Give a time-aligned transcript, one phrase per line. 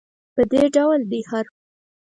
[0.35, 1.45] په دې ډول دی هر.